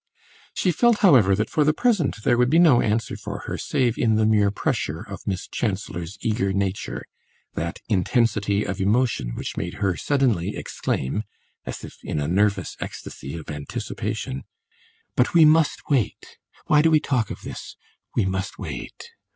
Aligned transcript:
She 0.55 0.71
felt, 0.71 1.01
however, 1.05 1.35
that 1.35 1.51
for 1.51 1.63
the 1.63 1.75
present 1.75 2.23
there 2.23 2.35
would 2.35 2.49
be 2.49 2.57
no 2.57 2.81
answer 2.81 3.15
for 3.15 3.41
her 3.45 3.55
save 3.55 3.99
in 3.99 4.15
the 4.15 4.25
mere 4.25 4.49
pressure 4.49 5.01
of 5.01 5.27
Miss 5.27 5.47
Chancellor's 5.47 6.17
eager 6.21 6.51
nature, 6.53 7.03
that 7.53 7.81
intensity 7.87 8.65
of 8.65 8.81
emotion 8.81 9.35
which 9.35 9.57
made 9.57 9.75
her 9.75 9.95
suddenly 9.95 10.55
exclaim, 10.57 11.21
as 11.67 11.83
if 11.83 11.97
in 12.03 12.19
a 12.19 12.27
nervous 12.27 12.75
ecstasy 12.79 13.35
of 13.35 13.51
anticipation, 13.51 14.45
"But 15.15 15.35
we 15.35 15.45
must 15.45 15.83
wait! 15.87 16.39
Why 16.65 16.81
do 16.81 16.89
we 16.89 16.99
talk 16.99 17.29
of 17.29 17.43
this? 17.43 17.75
We 18.15 18.25
must 18.25 18.57
wait! 18.57 19.11